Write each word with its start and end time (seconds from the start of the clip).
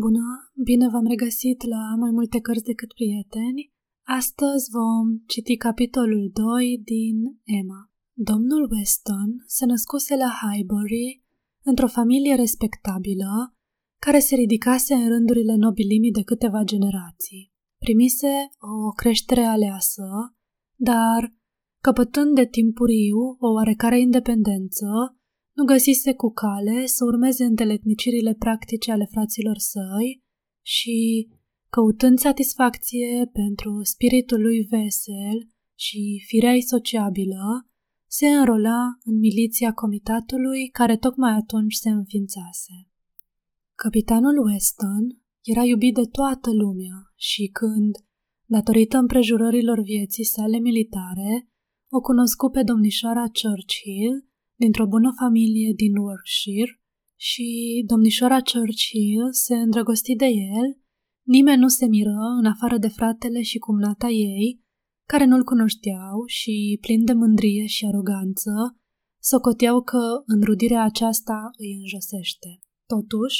Bună, 0.00 0.52
bine 0.64 0.88
v-am 0.88 1.06
regăsit 1.06 1.62
la 1.66 1.94
mai 1.98 2.10
multe 2.10 2.38
cărți 2.40 2.64
decât 2.64 2.92
prieteni. 2.92 3.72
Astăzi 4.06 4.70
vom 4.76 5.06
citi 5.26 5.56
capitolul 5.56 6.30
2 6.32 6.80
din 6.84 7.16
Emma. 7.60 7.90
Domnul 8.12 8.62
Weston 8.70 9.30
se 9.46 9.64
născuse 9.64 10.16
la 10.16 10.30
Highbury 10.40 11.24
într-o 11.62 11.86
familie 11.86 12.34
respectabilă 12.34 13.56
care 13.98 14.18
se 14.18 14.34
ridicase 14.34 14.94
în 14.94 15.08
rândurile 15.08 15.54
nobilimii 15.54 16.16
de 16.18 16.22
câteva 16.22 16.62
generații. 16.62 17.52
Primise 17.78 18.32
o 18.58 18.90
creștere 18.90 19.44
aleasă, 19.44 20.06
dar, 20.76 21.34
căpătând 21.82 22.34
de 22.34 22.46
timpuriu 22.46 23.18
o 23.38 23.48
oarecare 23.52 24.00
independență, 24.00 24.86
nu 25.52 25.64
găsise 25.64 26.14
cu 26.14 26.30
cale 26.32 26.86
să 26.86 27.04
urmeze 27.04 27.44
înteletnicirile 27.44 28.34
practice 28.34 28.92
ale 28.92 29.08
fraților 29.10 29.58
săi 29.58 30.22
și, 30.64 31.28
căutând 31.70 32.18
satisfacție 32.18 33.30
pentru 33.32 33.80
spiritul 33.82 34.40
lui 34.40 34.66
vesel 34.70 35.48
și 35.74 36.22
firea 36.26 36.54
sociabilă, 36.66 37.66
se 38.06 38.28
înrola 38.28 38.82
în 39.04 39.18
miliția 39.18 39.72
comitatului 39.72 40.68
care 40.68 40.96
tocmai 40.96 41.32
atunci 41.32 41.74
se 41.74 41.88
înființase. 41.88 42.90
Capitanul 43.74 44.46
Weston 44.46 45.04
era 45.42 45.64
iubit 45.64 45.94
de 45.94 46.04
toată 46.04 46.52
lumea 46.52 47.12
și 47.16 47.46
când, 47.46 47.94
datorită 48.44 48.96
împrejurărilor 48.98 49.80
vieții 49.80 50.24
sale 50.24 50.58
militare, 50.58 51.48
o 51.90 52.00
cunoscu 52.00 52.50
pe 52.50 52.62
domnișoara 52.62 53.24
Churchill, 53.40 54.31
dintr-o 54.62 54.86
bună 54.94 55.10
familie 55.20 55.70
din 55.82 55.92
Yorkshire 55.94 56.72
și 57.28 57.48
domnișoara 57.86 58.40
Churchill 58.50 59.32
se 59.44 59.54
îndrăgosti 59.54 60.14
de 60.22 60.26
el, 60.26 60.68
nimeni 61.34 61.60
nu 61.64 61.68
se 61.68 61.86
miră 61.86 62.18
în 62.40 62.46
afară 62.54 62.76
de 62.78 62.88
fratele 62.88 63.42
și 63.42 63.58
cumnata 63.58 64.08
ei, 64.08 64.48
care 65.08 65.24
nu-l 65.24 65.44
cunoșteau 65.44 66.16
și, 66.26 66.78
plin 66.80 67.04
de 67.04 67.12
mândrie 67.12 67.66
și 67.66 67.86
aroganță, 67.86 68.52
socoteau 69.30 69.82
că 69.82 70.02
înrudirea 70.26 70.82
aceasta 70.84 71.50
îi 71.58 71.72
înjosește. 71.80 72.50
Totuși, 72.86 73.38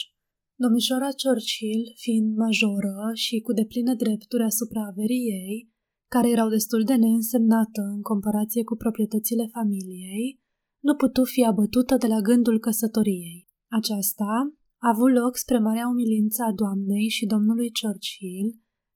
domnișoara 0.63 1.11
Churchill, 1.23 1.83
fiind 1.95 2.37
majoră 2.37 2.97
și 3.15 3.41
cu 3.41 3.53
depline 3.53 3.95
drepturi 3.95 4.43
asupra 4.43 4.83
averii 4.87 5.27
ei, 5.43 5.71
care 6.15 6.29
erau 6.31 6.49
destul 6.49 6.83
de 6.85 6.95
neînsemnată 6.95 7.83
în 7.95 8.01
comparație 8.01 8.63
cu 8.65 8.75
proprietățile 8.77 9.47
familiei, 9.47 10.42
nu 10.87 10.95
putu 10.95 11.25
fi 11.25 11.45
abătută 11.45 11.97
de 11.97 12.07
la 12.07 12.21
gândul 12.21 12.59
căsătoriei. 12.59 13.49
Aceasta 13.79 14.31
a 14.85 14.89
avut 14.95 15.13
loc 15.21 15.37
spre 15.37 15.59
marea 15.59 15.89
umilință 15.89 16.43
a 16.43 16.53
doamnei 16.53 17.09
și 17.09 17.27
domnului 17.27 17.71
Churchill, 17.81 18.49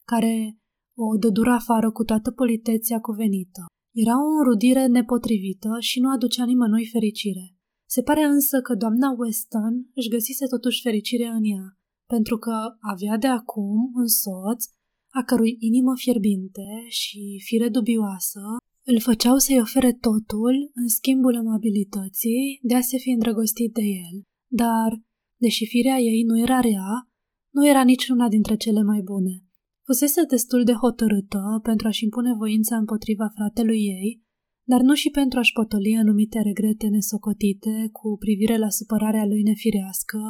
care 0.05 0.35
o 1.05 1.17
dădură 1.17 1.51
afară 1.51 1.91
cu 1.91 2.05
toată 2.05 2.31
politețea 2.31 2.99
cuvenită. 3.01 3.63
Era 4.03 4.15
o 4.25 4.29
înrudire 4.39 4.87
nepotrivită 4.87 5.71
și 5.81 6.01
nu 6.01 6.09
aducea 6.11 6.45
nimănui 6.45 6.87
fericire. 6.87 7.47
Se 7.89 8.03
pare 8.03 8.23
însă 8.23 8.61
că 8.61 8.75
doamna 8.75 9.15
Weston 9.19 9.75
își 9.95 10.09
găsise 10.09 10.47
totuși 10.47 10.83
fericire 10.83 11.27
în 11.27 11.45
ea, 11.55 11.67
pentru 12.07 12.37
că 12.39 12.55
avea 12.93 13.17
de 13.17 13.27
acum 13.27 13.91
un 13.95 14.07
soț 14.07 14.65
a 15.19 15.23
cărui 15.23 15.57
inimă 15.59 15.93
fierbinte 15.97 16.67
și 16.89 17.43
fire 17.45 17.69
dubioasă 17.69 18.41
îl 18.91 19.01
făceau 19.01 19.37
să-i 19.37 19.61
ofere 19.61 19.93
totul 19.93 20.55
în 20.75 20.89
schimbul 20.89 21.35
amabilității 21.37 22.59
de 22.63 22.75
a 22.75 22.81
se 22.81 22.97
fi 22.99 23.11
îndrăgostit 23.11 23.73
de 23.73 23.83
el. 23.83 24.17
Dar, 24.63 24.91
deși 25.37 25.67
firea 25.67 25.99
ei 25.99 26.23
nu 26.23 26.39
era 26.39 26.61
rea, 26.61 26.91
nu 27.51 27.69
era 27.69 27.83
niciuna 27.85 28.29
dintre 28.29 28.57
cele 28.57 28.83
mai 28.83 29.01
bune. 29.01 29.35
Fusese 29.85 30.23
destul 30.25 30.65
de 30.65 30.73
hotărâtă 30.73 31.61
pentru 31.63 31.87
a-și 31.87 32.05
impune 32.05 32.35
voința 32.35 32.77
împotriva 32.77 33.29
fratelui 33.35 33.83
ei, 33.99 34.23
dar 34.69 34.81
nu 34.81 34.95
și 34.95 35.11
pentru 35.11 35.39
a-și 35.39 35.53
potoli 35.53 35.97
anumite 35.97 36.41
regrete 36.41 36.87
nesocotite 36.87 37.89
cu 37.93 38.17
privire 38.19 38.57
la 38.57 38.71
supărarea 38.71 39.27
lui 39.27 39.43
nefirească 39.43 40.21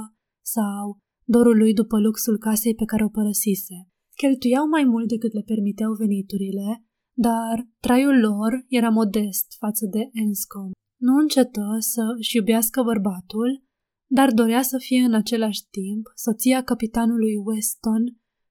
sau 0.44 0.98
dorul 1.24 1.56
lui 1.56 1.72
după 1.74 1.98
luxul 2.00 2.38
casei 2.38 2.74
pe 2.74 2.84
care 2.84 3.04
o 3.04 3.08
părăsise. 3.08 3.88
Cheltuiau 4.16 4.66
mai 4.68 4.84
mult 4.84 5.08
decât 5.08 5.32
le 5.32 5.42
permiteau 5.42 5.92
veniturile 5.92 6.85
dar 7.18 7.68
traiul 7.80 8.18
lor 8.18 8.64
era 8.68 8.88
modest 8.88 9.46
față 9.58 9.86
de 9.86 10.08
Enscombe. 10.12 10.72
Nu 11.00 11.14
încetă 11.16 11.76
să 11.78 12.02
își 12.18 12.36
iubească 12.36 12.82
bărbatul, 12.82 13.64
dar 14.06 14.32
dorea 14.32 14.62
să 14.62 14.76
fie 14.78 15.00
în 15.00 15.14
același 15.14 15.62
timp 15.70 16.04
soția 16.14 16.62
capitanului 16.62 17.34
Weston 17.44 18.04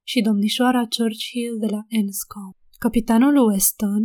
și 0.03 0.21
domnișoara 0.21 0.87
Churchill 0.97 1.57
de 1.59 1.65
la 1.65 1.81
Enscombe. 1.87 2.57
Capitanul 2.77 3.35
Weston, 3.47 4.03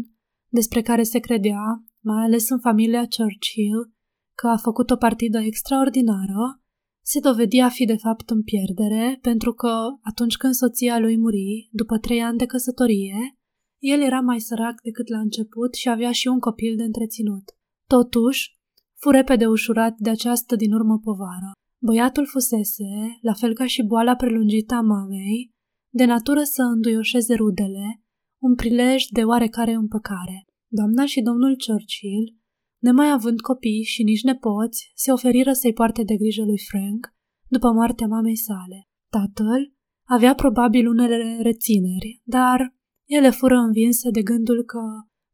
despre 0.48 0.82
care 0.82 1.02
se 1.02 1.18
credea, 1.18 1.84
mai 2.00 2.24
ales 2.24 2.50
în 2.50 2.60
familia 2.60 3.06
Churchill, 3.16 3.94
că 4.34 4.46
a 4.46 4.56
făcut 4.56 4.90
o 4.90 4.96
partidă 4.96 5.38
extraordinară, 5.38 6.62
se 7.02 7.20
dovedea 7.20 7.64
a 7.64 7.68
fi 7.68 7.84
de 7.84 7.96
fapt 7.96 8.30
în 8.30 8.42
pierdere 8.42 9.18
pentru 9.20 9.52
că, 9.52 9.74
atunci 10.02 10.36
când 10.36 10.54
soția 10.54 10.98
lui 10.98 11.16
muri, 11.18 11.68
după 11.72 11.98
trei 11.98 12.22
ani 12.22 12.38
de 12.38 12.46
căsătorie, 12.46 13.39
el 13.80 14.00
era 14.00 14.20
mai 14.20 14.40
sărac 14.40 14.80
decât 14.82 15.08
la 15.08 15.18
început 15.18 15.74
și 15.74 15.88
avea 15.88 16.12
și 16.12 16.26
un 16.28 16.38
copil 16.38 16.76
de 16.76 16.82
întreținut. 16.82 17.44
Totuși, 17.86 18.58
fu 18.94 19.10
repede 19.10 19.46
ușurat 19.46 19.94
de 19.98 20.10
această 20.10 20.56
din 20.56 20.72
urmă 20.72 20.98
povară. 20.98 21.50
Băiatul 21.82 22.26
fusese, 22.26 23.18
la 23.20 23.32
fel 23.32 23.54
ca 23.54 23.66
și 23.66 23.82
boala 23.82 24.16
prelungită 24.16 24.74
a 24.74 24.80
mamei, 24.80 25.50
de 25.94 26.04
natură 26.04 26.42
să 26.42 26.62
înduioșeze 26.62 27.34
rudele, 27.34 28.02
un 28.42 28.54
prilej 28.54 29.04
de 29.04 29.22
oarecare 29.24 29.72
împăcare. 29.72 30.44
Doamna 30.68 31.06
și 31.06 31.20
domnul 31.20 31.56
Churchill, 31.66 32.36
nemai 32.78 33.10
având 33.10 33.40
copii 33.40 33.82
și 33.82 34.02
nici 34.02 34.22
nepoți, 34.22 34.92
se 34.94 35.12
oferiră 35.12 35.52
să-i 35.52 35.72
poarte 35.72 36.02
de 36.02 36.16
grijă 36.16 36.44
lui 36.44 36.58
Frank 36.70 37.14
după 37.48 37.72
moartea 37.72 38.06
mamei 38.06 38.36
sale. 38.36 38.88
Tatăl 39.08 39.72
avea 40.08 40.34
probabil 40.34 40.88
unele 40.88 41.38
rețineri, 41.42 42.20
dar 42.24 42.74
ele 43.16 43.30
fură 43.30 43.56
învinse 43.56 44.10
de 44.10 44.22
gândul 44.22 44.64
că 44.64 44.80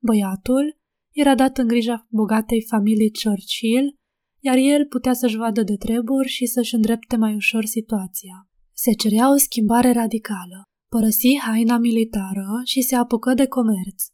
băiatul 0.03 0.77
era 1.13 1.35
dat 1.35 1.59
în 1.59 1.67
grija 1.67 2.07
bogatei 2.11 2.63
familii 2.63 3.13
Churchill, 3.23 3.95
iar 4.41 4.57
el 4.57 4.87
putea 4.87 5.13
să-și 5.13 5.37
vadă 5.37 5.63
de 5.63 5.77
treburi 5.77 6.29
și 6.29 6.47
să-și 6.47 6.75
îndrepte 6.75 7.17
mai 7.17 7.35
ușor 7.35 7.65
situația. 7.65 8.49
Se 8.73 8.93
cerea 8.93 9.33
o 9.33 9.37
schimbare 9.37 9.93
radicală. 9.93 10.63
Părăsi 10.89 11.39
haina 11.39 11.79
militară 11.79 12.49
și 12.65 12.81
se 12.83 12.95
apucă 12.95 13.35
de 13.35 13.47
comerț. 13.47 14.05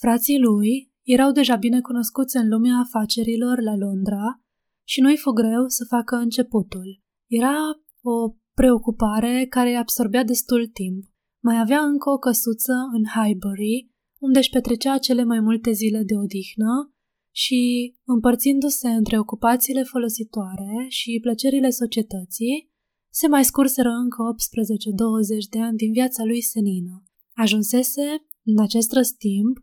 Frații 0.00 0.38
lui 0.38 0.92
erau 1.02 1.32
deja 1.32 1.56
bine 1.56 1.80
cunoscuți 1.80 2.36
în 2.36 2.48
lumea 2.48 2.76
afacerilor 2.78 3.60
la 3.60 3.76
Londra 3.76 4.40
și 4.84 5.00
nu-i 5.00 5.16
fu 5.16 5.30
greu 5.30 5.64
să 5.66 5.84
facă 5.88 6.16
începutul. 6.16 7.02
Era 7.26 7.56
o 8.02 8.34
preocupare 8.54 9.46
care 9.48 9.68
îi 9.68 9.76
absorbea 9.76 10.24
destul 10.24 10.66
timp. 10.66 11.04
Mai 11.42 11.60
avea 11.60 11.80
încă 11.80 12.10
o 12.10 12.18
căsuță 12.18 12.72
în 12.92 13.04
Highbury, 13.14 13.90
unde 14.18 14.38
își 14.38 14.50
petrecea 14.50 14.98
cele 14.98 15.24
mai 15.24 15.40
multe 15.40 15.72
zile 15.72 16.02
de 16.02 16.14
odihnă 16.16 16.94
și, 17.30 17.94
împărțindu-se 18.04 18.88
între 18.88 19.18
ocupațiile 19.18 19.82
folositoare 19.82 20.86
și 20.88 21.18
plăcerile 21.22 21.70
societății, 21.70 22.70
se 23.10 23.26
mai 23.28 23.44
scurseră 23.44 23.88
încă 23.88 24.18
18-20 25.46 25.50
de 25.50 25.60
ani 25.60 25.76
din 25.76 25.92
viața 25.92 26.24
lui 26.24 26.42
senină. 26.42 27.04
Ajunsese, 27.34 28.06
în 28.44 28.62
acest 28.62 28.92
răstimp, 28.92 29.56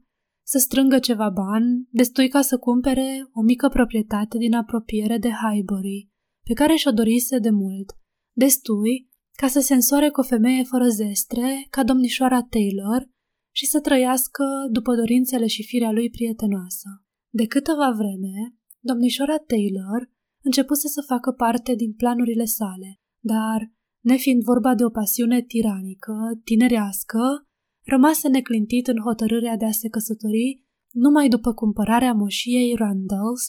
să 0.46 0.58
strângă 0.58 1.00
ceva 1.00 1.30
bani, 1.30 1.88
destui 1.90 2.28
ca 2.28 2.42
să 2.42 2.58
cumpere 2.58 3.30
o 3.34 3.42
mică 3.42 3.70
proprietate 3.70 4.38
din 4.38 4.54
apropiere 4.54 5.18
de 5.18 5.30
Highbury, 5.30 6.10
pe 6.44 6.54
care 6.54 6.76
și-o 6.76 6.92
dorise 6.92 7.40
de 7.40 7.50
mult, 7.50 7.98
destui 8.32 9.12
ca 9.36 9.48
să 9.48 9.60
se 9.60 9.74
însoare 9.74 10.10
cu 10.10 10.20
o 10.20 10.24
femeie 10.24 10.64
fără 10.64 10.88
zestre, 10.88 11.68
ca 11.69 11.84
domnișoara 11.84 12.42
Taylor, 12.42 13.10
și 13.56 13.66
să 13.66 13.80
trăiască 13.80 14.44
după 14.72 14.96
dorințele 14.96 15.48
și 15.48 15.63
firea 15.63 15.92
lui 15.92 16.10
prietenoasă. 16.10 16.90
De 17.30 17.46
câteva 17.46 17.92
vreme, 17.92 18.56
domnișoara 18.80 19.38
Taylor 19.38 20.12
începuse 20.44 20.88
să 20.88 21.02
facă 21.07 21.31
parte 21.31 21.75
din 21.75 21.94
planurile 21.94 22.46
sale, 22.46 23.02
dar, 23.19 23.72
nefiind 24.00 24.44
vorba 24.44 24.75
de 24.75 24.84
o 24.84 24.90
pasiune 24.90 25.42
tiranică, 25.42 26.16
tinerească, 26.44 27.48
rămase 27.86 28.28
neclintit 28.28 28.88
în 28.88 29.00
hotărârea 29.00 29.57
de 29.57 29.66
a 29.66 29.72
se 29.72 29.90
căsători 29.90 30.63
numai 30.92 31.28
după 31.30 31.54
cumpărarea 31.54 32.13
moșiei 32.13 32.75
Randalls 32.75 33.44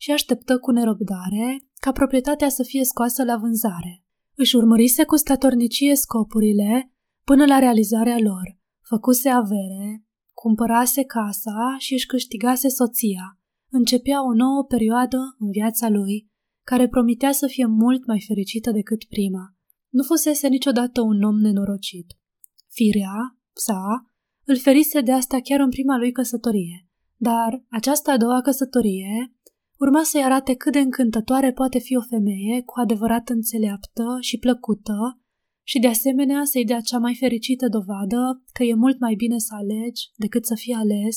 și 0.00 0.10
așteptă 0.10 0.58
cu 0.58 0.70
nerăbdare 0.70 1.68
ca 1.80 1.92
proprietatea 1.92 2.48
să 2.48 2.62
fie 2.62 2.84
scoasă 2.84 3.24
la 3.24 3.36
vânzare. 3.36 4.04
Își 4.42 4.56
urmărise 4.56 5.04
cu 5.04 5.16
statornicie 5.16 5.94
scopurile 5.94 6.92
până 7.24 7.44
la 7.44 7.58
realizarea 7.58 8.18
lor. 8.18 8.58
Făcuse 8.82 9.28
avere, 9.28 10.04
cumpărase 10.32 11.04
casa 11.04 11.76
și 11.78 11.92
își 11.92 12.06
câștigase 12.06 12.68
soția. 12.68 13.38
Începea 13.70 14.24
o 14.24 14.32
nouă 14.34 14.64
perioadă 14.64 15.18
în 15.38 15.50
viața 15.50 15.88
lui, 15.88 16.30
care 16.64 16.88
promitea 16.88 17.32
să 17.32 17.46
fie 17.46 17.66
mult 17.66 18.06
mai 18.06 18.24
fericită 18.26 18.70
decât 18.70 19.04
prima. 19.04 19.56
nu 19.88 20.02
fusese 20.02 20.48
niciodată 20.48 21.00
un 21.00 21.22
om 21.22 21.36
nenorocit. 21.36 22.06
Firea, 22.68 23.38
sa, 23.52 24.06
îl 24.44 24.58
ferise 24.58 25.00
de 25.00 25.12
asta 25.12 25.40
chiar 25.40 25.60
în 25.60 25.70
prima 25.70 25.96
lui 25.96 26.12
căsătorie. 26.12 26.88
Dar 27.16 27.64
această 27.68 28.10
a 28.10 28.16
doua 28.16 28.40
căsătorie 28.40 29.34
urma 29.80 30.02
să-i 30.02 30.22
arate 30.22 30.54
cât 30.54 30.72
de 30.72 30.78
încântătoare 30.78 31.52
poate 31.52 31.78
fi 31.78 31.96
o 31.96 32.02
femeie 32.08 32.62
cu 32.62 32.80
adevărat 32.80 33.28
înțeleaptă 33.28 34.04
și 34.20 34.38
plăcută 34.38 35.20
și 35.66 35.78
de 35.78 35.86
asemenea 35.86 36.44
să-i 36.44 36.64
dea 36.64 36.80
cea 36.80 36.98
mai 36.98 37.14
fericită 37.14 37.68
dovadă 37.68 38.42
că 38.52 38.62
e 38.62 38.74
mult 38.74 39.00
mai 39.00 39.14
bine 39.14 39.38
să 39.38 39.54
alegi 39.54 40.10
decât 40.16 40.46
să 40.46 40.54
fii 40.54 40.72
ales, 40.72 41.16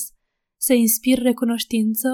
să 0.57 0.73
inspiri 0.73 1.21
recunoștință 1.21 2.09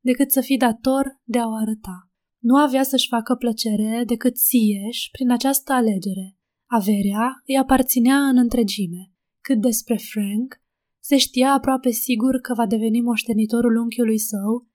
decât 0.00 0.30
să 0.30 0.40
fii 0.40 0.56
dator 0.56 1.20
de 1.24 1.38
a 1.38 1.46
o 1.46 1.54
arăta. 1.54 2.10
Nu 2.38 2.56
avea 2.56 2.82
să-și 2.82 3.08
facă 3.08 3.34
plăcere 3.34 4.02
decât 4.06 4.36
sieși 4.36 5.10
prin 5.12 5.30
această 5.30 5.72
alegere. 5.72 6.36
Averea 6.66 7.42
îi 7.46 7.56
aparținea 7.58 8.16
în 8.16 8.36
întregime. 8.36 9.12
Cât 9.40 9.60
despre 9.60 9.96
Frank, 9.96 10.62
se 11.00 11.16
știa 11.16 11.52
aproape 11.52 11.90
sigur 11.90 12.40
că 12.40 12.54
va 12.54 12.66
deveni 12.66 13.00
moștenitorul 13.00 13.76
unchiului 13.76 14.18
său. 14.18 14.68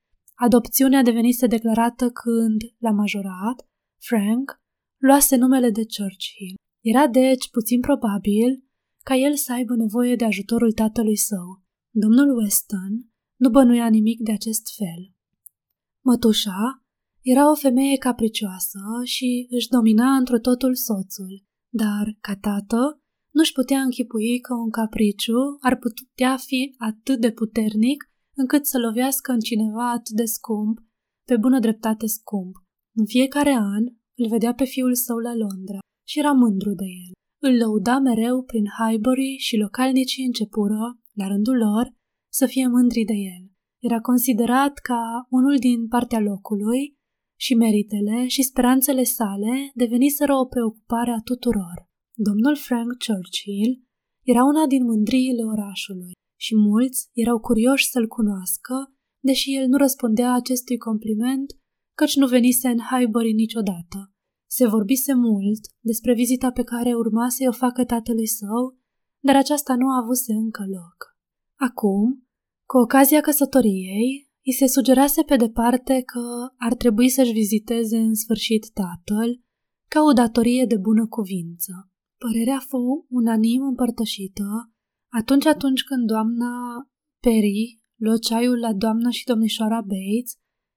Adopțiunea 0.45 1.01
devenise 1.01 1.47
declarată 1.47 2.09
când, 2.09 2.61
la 2.77 2.91
majorat, 2.91 3.67
Frank 3.97 4.61
luase 4.97 5.35
numele 5.35 5.69
de 5.69 5.83
Churchill. 5.97 6.55
Era 6.83 7.07
deci 7.07 7.49
puțin 7.49 7.79
probabil 7.79 8.63
ca 9.03 9.15
el 9.15 9.35
să 9.35 9.53
aibă 9.53 9.75
nevoie 9.75 10.15
de 10.15 10.25
ajutorul 10.25 10.71
tatălui 10.71 11.17
său. 11.17 11.63
Domnul 11.89 12.37
Weston 12.37 12.93
nu 13.35 13.49
bănuia 13.49 13.89
nimic 13.89 14.19
de 14.19 14.31
acest 14.31 14.75
fel. 14.77 15.13
Mătușa 16.05 16.83
era 17.21 17.51
o 17.51 17.55
femeie 17.55 17.97
capricioasă 17.97 18.79
și 19.03 19.47
își 19.49 19.67
domina 19.67 20.15
într 20.15 20.35
totul 20.35 20.75
soțul, 20.75 21.45
dar, 21.69 22.17
ca 22.19 22.35
tată, 22.35 23.01
nu-și 23.31 23.53
putea 23.53 23.81
închipui 23.81 24.39
că 24.39 24.53
un 24.53 24.69
capriciu 24.69 25.41
ar 25.61 25.77
putea 25.77 26.37
fi 26.37 26.75
atât 26.77 27.19
de 27.19 27.31
puternic 27.31 28.08
încât 28.41 28.65
să 28.65 28.77
lovească 28.77 29.31
în 29.31 29.39
cineva 29.39 29.91
atât 29.91 30.15
de 30.15 30.25
scump, 30.25 30.77
pe 31.29 31.35
bună 31.37 31.59
dreptate 31.59 32.07
scump. 32.07 32.55
În 32.99 33.05
fiecare 33.05 33.53
an 33.53 33.83
îl 34.21 34.27
vedea 34.29 34.53
pe 34.53 34.65
fiul 34.73 34.95
său 34.95 35.17
la 35.17 35.33
Londra 35.43 35.79
și 36.07 36.19
era 36.19 36.31
mândru 36.31 36.73
de 36.81 36.87
el. 37.05 37.13
Îl 37.47 37.53
lăuda 37.61 37.99
mereu 37.99 38.43
prin 38.43 38.65
Highbury 38.77 39.35
și 39.37 39.55
localnicii 39.57 40.25
începură, 40.25 40.99
la 41.13 41.27
rândul 41.27 41.57
lor, 41.57 41.85
să 42.31 42.45
fie 42.45 42.67
mândri 42.67 43.03
de 43.03 43.13
el. 43.13 43.43
Era 43.87 43.99
considerat 43.99 44.73
ca 44.89 45.01
unul 45.29 45.55
din 45.57 45.87
partea 45.87 46.19
locului 46.19 46.97
și 47.39 47.53
meritele 47.55 48.27
și 48.27 48.41
speranțele 48.43 49.03
sale 49.03 49.53
deveniseră 49.73 50.33
o 50.35 50.45
preocupare 50.45 51.11
a 51.11 51.21
tuturor. 51.23 51.77
Domnul 52.27 52.55
Frank 52.55 52.91
Churchill 53.05 53.71
era 54.23 54.43
una 54.43 54.65
din 54.67 54.83
mândriile 54.83 55.43
orașului 55.43 56.13
și 56.45 56.55
mulți 56.55 57.09
erau 57.13 57.39
curioși 57.39 57.89
să-l 57.89 58.07
cunoască, 58.07 58.75
deși 59.19 59.55
el 59.55 59.67
nu 59.67 59.77
răspundea 59.77 60.33
acestui 60.33 60.77
compliment, 60.77 61.57
căci 61.99 62.15
nu 62.15 62.27
venise 62.27 62.67
în 62.67 62.79
Highbury 62.89 63.33
niciodată. 63.33 63.99
Se 64.57 64.67
vorbise 64.67 65.13
mult 65.13 65.61
despre 65.79 66.13
vizita 66.13 66.51
pe 66.51 66.63
care 66.63 66.93
urma 66.93 67.29
să-i 67.29 67.47
o 67.47 67.51
facă 67.51 67.85
tatălui 67.85 68.27
său, 68.27 68.77
dar 69.19 69.35
aceasta 69.35 69.75
nu 69.75 69.87
a 69.87 70.01
avut 70.01 70.17
încă 70.27 70.63
loc. 70.77 70.97
Acum, 71.55 72.27
cu 72.65 72.77
ocazia 72.77 73.21
căsătoriei, 73.21 74.29
îi 74.45 74.53
se 74.53 74.67
sugerase 74.67 75.21
pe 75.23 75.35
departe 75.35 76.01
că 76.01 76.53
ar 76.57 76.73
trebui 76.75 77.09
să-și 77.09 77.31
viziteze 77.31 77.97
în 77.97 78.15
sfârșit 78.15 78.71
tatăl 78.73 79.41
ca 79.87 80.01
o 80.01 80.11
datorie 80.11 80.65
de 80.65 80.77
bună 80.77 81.07
cuvință. 81.07 81.91
Părerea 82.17 82.59
fu 82.67 83.05
unanim 83.09 83.61
împărtășită 83.61 84.43
atunci 85.09 85.45
atunci 85.45 85.83
când 85.83 86.07
doamna 86.07 86.51
Perry 87.19 87.81
luă 87.95 88.17
ceaiul 88.17 88.59
la 88.59 88.73
doamna 88.73 89.09
și 89.09 89.25
domnișoara 89.25 89.81
Bates, 89.81 90.31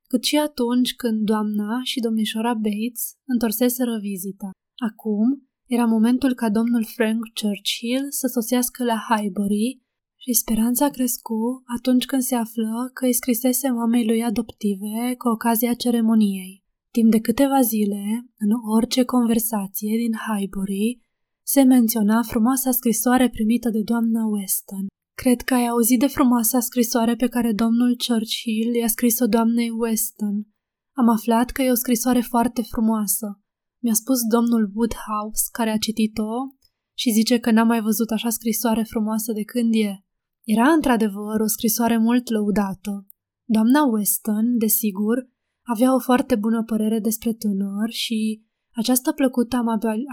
cât 0.09 0.25
și 0.25 0.37
atunci 0.37 0.95
când 0.95 1.25
doamna 1.25 1.81
și 1.83 2.01
domnișoara 2.01 2.55
Bates 2.55 3.03
întorseseră 3.27 3.99
vizita. 4.01 4.51
Acum 4.89 5.49
era 5.67 5.85
momentul 5.85 6.35
ca 6.35 6.51
domnul 6.51 6.85
Frank 6.85 7.23
Churchill 7.41 8.07
să 8.11 8.27
sosească 8.27 8.85
la 8.85 8.99
Highbury 9.09 9.81
și 10.17 10.33
speranța 10.33 10.89
crescu 10.89 11.63
atunci 11.77 12.05
când 12.05 12.23
se 12.23 12.35
află 12.35 12.91
că 12.95 13.05
îi 13.05 13.13
scrisese 13.13 13.69
mamei 13.71 14.07
lui 14.07 14.23
adoptive 14.23 15.15
cu 15.19 15.29
ocazia 15.29 15.75
ceremoniei. 15.75 16.65
Timp 16.91 17.11
de 17.11 17.21
câteva 17.21 17.61
zile, 17.61 18.05
în 18.39 18.51
orice 18.77 19.05
conversație 19.05 19.97
din 19.97 20.13
Highbury, 20.27 21.01
se 21.43 21.63
menționa 21.63 22.23
frumoasa 22.23 22.71
scrisoare 22.71 23.29
primită 23.29 23.69
de 23.71 23.83
doamna 23.83 24.27
Weston. 24.27 24.87
Cred 25.23 25.41
că 25.41 25.55
ai 25.55 25.67
auzit 25.67 25.99
de 25.99 26.07
frumoasa 26.07 26.61
scrisoare 26.61 27.15
pe 27.17 27.29
care 27.29 27.53
domnul 27.53 27.97
Churchill 28.07 28.75
i-a 28.75 28.87
scris-o 28.87 29.27
doamnei 29.27 29.71
Weston. 29.71 30.47
Am 30.97 31.09
aflat 31.09 31.51
că 31.51 31.63
e 31.63 31.71
o 31.71 31.83
scrisoare 31.85 32.21
foarte 32.21 32.63
frumoasă. 32.63 33.41
Mi-a 33.83 33.95
spus 33.95 34.19
domnul 34.35 34.73
Woodhouse, 34.75 35.45
care 35.53 35.71
a 35.71 35.77
citit-o, 35.77 36.33
și 36.95 37.11
zice 37.11 37.39
că 37.39 37.51
n-a 37.51 37.63
mai 37.63 37.81
văzut 37.81 38.11
așa 38.11 38.31
scrisoare 38.31 38.83
frumoasă 38.83 39.33
de 39.33 39.43
când 39.43 39.75
e. 39.75 40.05
Era 40.45 40.69
într-adevăr 40.69 41.41
o 41.41 41.47
scrisoare 41.47 41.99
mult 41.99 42.29
lăudată. 42.29 43.07
Doamna 43.45 43.83
Weston, 43.85 44.59
desigur, 44.59 45.31
avea 45.63 45.95
o 45.95 45.99
foarte 45.99 46.35
bună 46.37 46.65
părere 46.65 46.99
despre 46.99 47.33
tânăr 47.33 47.91
și 47.91 48.43
această 48.75 49.13
plăcută 49.13 49.57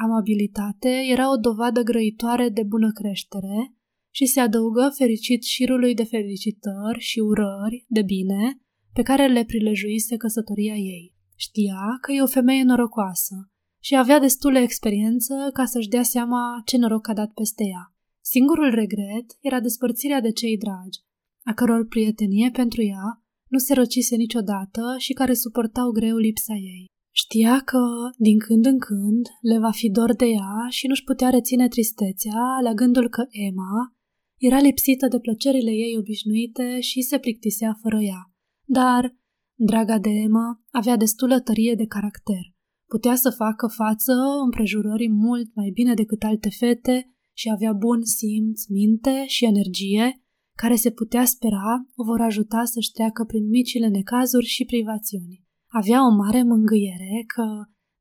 amabilitate 0.04 0.90
era 1.12 1.32
o 1.32 1.36
dovadă 1.36 1.82
grăitoare 1.82 2.50
de 2.50 2.64
bună 2.64 2.92
creștere 2.92 3.74
și 4.10 4.26
se 4.26 4.40
adăugă 4.40 4.94
fericit 4.98 5.44
șirului 5.44 5.94
de 5.94 6.04
felicitări 6.04 7.00
și 7.00 7.20
urări 7.20 7.86
de 7.88 8.02
bine 8.02 8.62
pe 8.94 9.02
care 9.02 9.28
le 9.28 9.44
prilejuise 9.46 10.18
căsătoria 10.18 10.76
ei. 10.76 11.16
Știa 11.36 11.98
că 12.02 12.12
e 12.12 12.22
o 12.22 12.28
femeie 12.28 12.64
norocoasă 12.64 13.36
și 13.82 13.96
avea 13.96 14.20
destulă 14.20 14.60
experiență 14.60 15.50
ca 15.54 15.66
să-și 15.66 15.88
dea 15.88 16.04
seama 16.04 16.62
ce 16.66 16.78
noroc 16.78 17.08
a 17.08 17.14
dat 17.14 17.32
peste 17.32 17.64
ea. 17.64 17.94
Singurul 18.22 18.70
regret 18.70 19.38
era 19.40 19.60
despărțirea 19.60 20.22
de 20.22 20.32
cei 20.32 20.58
dragi, 20.58 21.00
a 21.44 21.54
căror 21.54 21.88
prietenie 21.88 22.50
pentru 22.50 22.82
ea 22.84 23.24
nu 23.48 23.58
se 23.58 23.74
răcise 23.74 24.16
niciodată 24.16 24.82
și 24.98 25.14
care 25.14 25.34
suportau 25.34 25.92
greu 25.92 26.18
lipsa 26.18 26.54
ei. 26.54 26.86
Știa 27.22 27.62
că, 27.72 27.84
din 28.18 28.40
când 28.40 28.66
în 28.66 28.80
când, 28.80 29.26
le 29.42 29.58
va 29.60 29.72
fi 29.72 29.90
dor 29.90 30.16
de 30.16 30.26
ea 30.26 30.54
și 30.70 30.88
nu-și 30.88 31.04
putea 31.04 31.30
reține 31.30 31.68
tristețea 31.68 32.44
la 32.64 32.74
gândul 32.74 33.10
că 33.10 33.24
Emma 33.30 33.94
era 34.38 34.60
lipsită 34.60 35.08
de 35.08 35.20
plăcerile 35.20 35.72
ei 35.72 35.98
obișnuite 35.98 36.80
și 36.80 37.02
se 37.02 37.18
plictisea 37.20 37.78
fără 37.82 38.00
ea. 38.02 38.22
Dar, 38.66 39.16
draga 39.56 40.00
de 40.00 40.10
Emma, 40.10 40.64
avea 40.72 40.96
destulă 40.96 41.40
tărie 41.40 41.76
de 41.76 41.86
caracter. 41.86 42.44
Putea 42.86 43.16
să 43.16 43.30
facă 43.30 43.68
față 43.68 44.14
împrejurării 44.44 45.12
mult 45.12 45.56
mai 45.56 45.70
bine 45.74 45.94
decât 45.94 46.24
alte 46.24 46.50
fete 46.50 47.16
și 47.34 47.50
avea 47.50 47.74
bun 47.74 48.00
simț, 48.04 48.66
minte 48.66 49.24
și 49.26 49.46
energie, 49.46 50.24
care 50.56 50.76
se 50.76 50.92
putea 50.92 51.26
spera 51.26 51.88
o 51.96 52.04
vor 52.04 52.22
ajuta 52.22 52.64
să-și 52.64 52.92
treacă 52.92 53.24
prin 53.24 53.50
micile 53.50 53.88
necazuri 53.88 54.46
și 54.46 54.66
privațiuni. 54.66 55.48
Avea 55.72 56.06
o 56.08 56.12
mare 56.16 56.44
mângâiere 56.44 57.24
că 57.34 57.46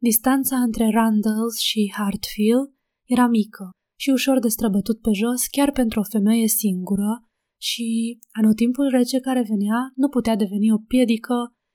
distanța 0.02 0.56
între 0.56 0.88
Randalls 0.90 1.58
și 1.58 1.92
Hartfield 1.96 2.72
era 3.04 3.26
mică 3.26 3.70
și 4.00 4.10
ușor 4.10 4.38
de 4.38 4.48
străbătut 4.48 5.00
pe 5.00 5.10
jos 5.12 5.46
chiar 5.46 5.70
pentru 5.72 6.00
o 6.00 6.10
femeie 6.14 6.46
singură 6.46 7.12
și 7.60 8.18
anotimpul 8.40 8.88
rece 8.88 9.20
care 9.20 9.42
venea 9.42 9.92
nu 9.94 10.08
putea 10.08 10.36
deveni 10.36 10.72
o 10.72 10.78
piedică 10.78 11.34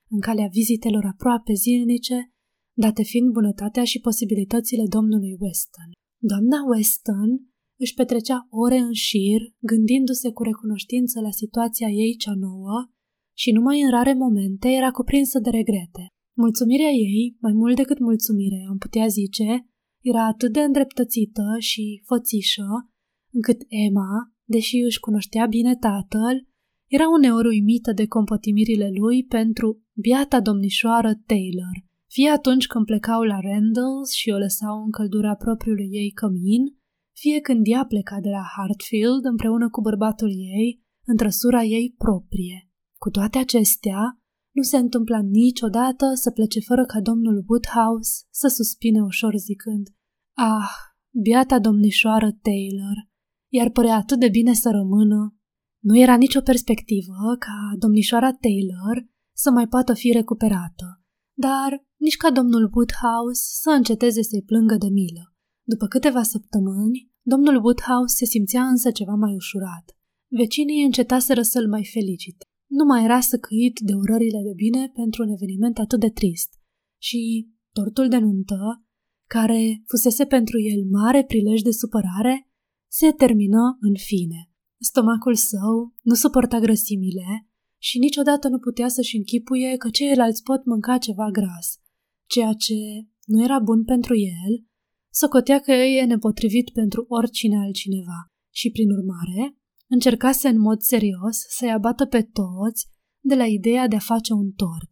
în 0.09 0.19
calea 0.19 0.47
vizitelor 0.47 1.05
aproape 1.05 1.53
zilnice, 1.53 2.31
date 2.73 3.03
fiind 3.03 3.31
bunătatea 3.31 3.83
și 3.83 3.99
posibilitățile 3.99 4.83
domnului 4.87 5.35
Weston. 5.39 5.89
Doamna 6.21 6.57
Weston 6.71 7.31
își 7.79 7.93
petrecea 7.93 8.47
ore 8.49 8.77
în 8.77 8.93
șir, 8.93 9.41
gândindu-se 9.59 10.31
cu 10.31 10.43
recunoștință 10.43 11.19
la 11.19 11.31
situația 11.31 11.87
ei 11.87 12.15
cea 12.15 12.35
nouă 12.35 12.92
și 13.33 13.51
numai 13.51 13.81
în 13.81 13.89
rare 13.89 14.13
momente 14.13 14.67
era 14.69 14.91
cuprinsă 14.91 15.39
de 15.39 15.49
regrete. 15.49 16.07
Mulțumirea 16.35 16.89
ei, 16.89 17.37
mai 17.39 17.53
mult 17.53 17.75
decât 17.75 17.99
mulțumire, 17.99 18.65
am 18.69 18.77
putea 18.77 19.07
zice, 19.07 19.67
era 20.01 20.25
atât 20.25 20.51
de 20.53 20.59
îndreptățită 20.59 21.43
și 21.59 22.01
fățișă, 22.05 22.89
încât 23.31 23.61
Emma, 23.67 24.33
deși 24.43 24.77
își 24.77 24.99
cunoștea 24.99 25.45
bine 25.45 25.75
tatăl, 25.75 26.47
era 26.87 27.09
uneori 27.09 27.47
uimită 27.47 27.91
de 27.91 28.05
compătimirile 28.07 28.89
lui 28.99 29.25
pentru 29.25 29.83
biata 29.93 30.41
domnișoară 30.41 31.13
Taylor, 31.25 31.75
fie 32.07 32.29
atunci 32.29 32.67
când 32.67 32.85
plecau 32.85 33.21
la 33.21 33.39
Randalls 33.39 34.11
și 34.11 34.29
o 34.29 34.37
lăsau 34.37 34.83
în 34.83 34.91
căldura 34.91 35.35
propriului 35.35 35.89
ei 35.91 36.11
cămin, 36.11 36.63
fie 37.15 37.39
când 37.39 37.61
ea 37.67 37.85
pleca 37.85 38.19
de 38.19 38.29
la 38.29 38.43
Hartfield 38.55 39.25
împreună 39.25 39.69
cu 39.69 39.81
bărbatul 39.81 40.29
ei, 40.29 40.81
în 41.05 41.17
trăsura 41.17 41.63
ei 41.63 41.95
proprie. 41.97 42.72
Cu 43.03 43.09
toate 43.09 43.37
acestea, 43.37 44.01
nu 44.51 44.61
se 44.61 44.77
întâmpla 44.77 45.19
niciodată 45.21 46.05
să 46.13 46.31
plece 46.31 46.59
fără 46.59 46.85
ca 46.85 46.99
domnul 47.01 47.45
Woodhouse 47.47 48.11
să 48.29 48.47
suspine 48.47 49.01
ușor 49.01 49.35
zicând 49.35 49.87
Ah, 50.37 50.73
biata 51.23 51.59
domnișoară 51.59 52.29
Taylor, 52.41 52.97
iar 53.57 53.69
părea 53.69 53.95
atât 53.95 54.19
de 54.19 54.29
bine 54.29 54.53
să 54.53 54.69
rămână. 54.69 55.37
Nu 55.79 55.97
era 55.97 56.15
nicio 56.15 56.41
perspectivă 56.41 57.35
ca 57.39 57.75
domnișoara 57.77 58.31
Taylor 58.31 58.95
să 59.35 59.51
mai 59.51 59.67
poată 59.67 59.93
fi 59.93 60.11
recuperată, 60.11 60.87
dar 61.33 61.85
nici 61.97 62.17
ca 62.17 62.31
domnul 62.31 62.71
Woodhouse 62.73 63.41
să 63.61 63.69
înceteze 63.69 64.21
să-i 64.21 64.43
plângă 64.43 64.75
de 64.75 64.87
milă. 64.87 65.35
După 65.63 65.85
câteva 65.87 66.23
săptămâni, 66.23 67.11
domnul 67.21 67.55
Woodhouse 67.63 68.15
se 68.15 68.25
simțea 68.25 68.63
însă 68.63 68.91
ceva 68.91 69.13
mai 69.13 69.33
ușurat. 69.35 69.85
Vecinii 70.27 70.83
încetaseră 70.83 71.41
să-l 71.41 71.67
mai 71.67 71.85
felicite. 71.93 72.42
Nu 72.77 72.83
mai 72.85 73.03
era 73.03 73.19
săcăit 73.19 73.79
de 73.79 73.93
urările 73.93 74.41
de 74.49 74.53
bine 74.55 74.91
pentru 74.99 75.23
un 75.23 75.29
eveniment 75.29 75.77
atât 75.77 75.99
de 75.99 76.09
trist. 76.09 76.49
Și 77.07 77.21
tortul 77.71 78.07
de 78.09 78.17
nuntă, 78.17 78.61
care 79.27 79.83
fusese 79.87 80.25
pentru 80.25 80.59
el 80.59 80.81
mare 80.97 81.23
prilej 81.23 81.61
de 81.61 81.71
supărare, 81.71 82.35
se 82.87 83.11
termină 83.11 83.77
în 83.79 83.95
fine. 83.95 84.51
Stomacul 84.77 85.35
său 85.35 85.95
nu 86.01 86.13
suporta 86.13 86.59
grăsimile 86.59 87.47
și 87.77 87.99
niciodată 87.99 88.47
nu 88.47 88.59
putea 88.59 88.87
să-și 88.87 89.17
închipuie 89.17 89.75
că 89.77 89.89
ceilalți 89.89 90.43
pot 90.43 90.65
mânca 90.65 90.97
ceva 90.97 91.29
gras, 91.31 91.67
ceea 92.25 92.53
ce 92.53 92.75
nu 93.25 93.43
era 93.43 93.59
bun 93.59 93.83
pentru 93.83 94.15
el, 94.15 94.53
socotea 95.09 95.59
că 95.59 95.71
e 95.71 96.05
nepotrivit 96.05 96.69
pentru 96.69 97.05
oricine 97.07 97.57
altcineva 97.57 98.19
și, 98.49 98.71
prin 98.71 98.89
urmare, 98.91 99.57
încercase 99.95 100.47
în 100.47 100.59
mod 100.59 100.79
serios 100.81 101.37
să-i 101.57 101.71
abată 101.71 102.05
pe 102.05 102.21
toți 102.21 102.81
de 103.31 103.35
la 103.35 103.45
ideea 103.45 103.87
de 103.87 103.95
a 103.95 104.09
face 104.13 104.33
un 104.33 104.51
tort 104.51 104.91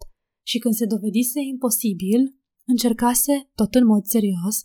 și 0.49 0.57
când 0.59 0.73
se 0.73 0.85
dovedise 0.85 1.39
imposibil, 1.53 2.21
încercase, 2.65 3.49
tot 3.55 3.75
în 3.75 3.85
mod 3.85 4.03
serios, 4.15 4.55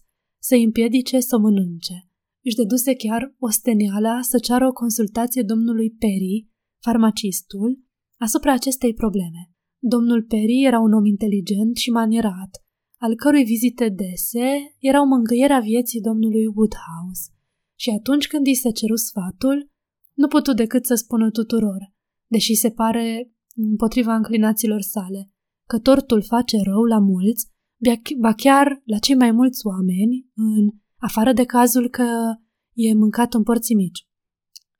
să-i 0.42 0.64
împiedice 0.64 1.20
să 1.20 1.38
mănânce. 1.38 1.96
Își 2.44 2.56
deduse 2.56 2.94
chiar 2.94 3.34
osteneala 3.38 4.22
să 4.22 4.38
ceară 4.38 4.66
o 4.66 4.72
consultație 4.72 5.42
domnului 5.42 5.90
Perry, 5.90 6.48
farmacistul, 6.82 7.84
asupra 8.16 8.52
acestei 8.52 8.94
probleme. 8.94 9.42
Domnul 9.78 10.22
Perry 10.22 10.64
era 10.64 10.78
un 10.78 10.92
om 10.92 11.04
inteligent 11.04 11.76
și 11.76 11.90
manierat, 11.90 12.52
al 12.96 13.14
cărui 13.14 13.44
vizite 13.44 13.88
dese 13.88 14.48
erau 14.78 15.06
mângâierea 15.06 15.60
vieții 15.60 16.00
domnului 16.00 16.46
Woodhouse. 16.46 17.24
Și 17.78 17.90
atunci 17.90 18.26
când 18.26 18.46
îi 18.46 18.54
se 18.54 18.70
ceru 18.70 18.96
sfatul, 18.96 19.70
nu 20.16 20.26
putu 20.28 20.52
decât 20.52 20.86
să 20.86 20.94
spună 20.94 21.30
tuturor, 21.30 21.92
deși 22.26 22.54
se 22.54 22.70
pare 22.70 23.32
împotriva 23.54 24.14
înclinațiilor 24.14 24.80
sale, 24.80 25.30
că 25.68 25.78
tortul 25.78 26.22
face 26.22 26.56
rău 26.62 26.82
la 26.82 26.98
mulți, 26.98 27.50
ba 28.20 28.32
chiar 28.32 28.82
la 28.84 28.98
cei 28.98 29.14
mai 29.14 29.30
mulți 29.30 29.66
oameni, 29.66 30.26
în 30.34 30.70
afară 30.96 31.32
de 31.32 31.44
cazul 31.44 31.88
că 31.88 32.08
e 32.72 32.94
mâncat 32.94 33.34
în 33.34 33.42
părți 33.42 33.74
mici. 33.74 34.06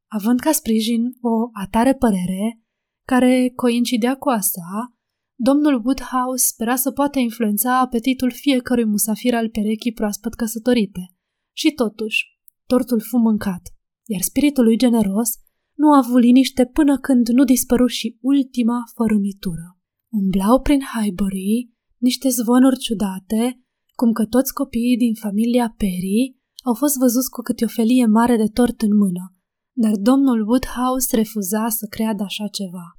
Având 0.07 0.40
ca 0.40 0.52
sprijin 0.52 1.02
o 1.21 1.49
atare 1.52 1.95
părere, 1.95 2.62
care 3.07 3.52
coincidea 3.55 4.16
cu 4.16 4.28
asta, 4.28 4.95
domnul 5.38 5.83
Woodhouse 5.85 6.47
spera 6.47 6.76
să 6.76 6.90
poată 6.90 7.19
influența 7.19 7.81
apetitul 7.81 8.31
fiecărui 8.31 8.85
musafir 8.85 9.35
al 9.35 9.49
perechii 9.49 9.93
proaspăt 9.93 10.35
căsătorite. 10.35 11.14
Și 11.57 11.71
totuși, 11.71 12.25
tortul 12.66 13.00
fu 13.00 13.16
mâncat, 13.16 13.75
iar 14.07 14.21
spiritul 14.21 14.65
lui 14.65 14.77
generos 14.77 15.31
nu 15.75 15.93
a 15.93 15.97
avut 15.97 16.21
liniște 16.21 16.67
până 16.67 16.99
când 16.99 17.29
nu 17.29 17.45
dispăru 17.45 17.87
și 17.87 18.19
ultima 18.21 18.79
fărâmitură. 18.95 19.79
Umblau 20.09 20.61
prin 20.61 20.81
Highbury 20.95 21.71
niște 21.99 22.29
zvonuri 22.29 22.79
ciudate, 22.79 23.61
cum 23.95 24.13
că 24.13 24.25
toți 24.27 24.53
copiii 24.53 24.97
din 24.97 25.15
familia 25.15 25.75
Perry 25.77 26.37
au 26.65 26.75
fost 26.75 26.97
văzuți 26.99 27.31
cu 27.31 27.41
câte 27.41 27.65
o 27.65 27.69
felie 27.69 28.07
mare 28.07 28.37
de 28.37 28.47
tort 28.47 28.83
în 28.83 28.97
mână, 28.97 29.35
dar 29.73 29.95
domnul 29.97 30.41
Woodhouse 30.49 31.17
refuza 31.17 31.69
să 31.69 31.87
creadă 31.91 32.23
așa 32.23 32.47
ceva. 32.47 32.96